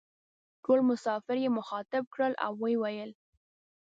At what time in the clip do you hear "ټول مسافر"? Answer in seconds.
0.63-1.35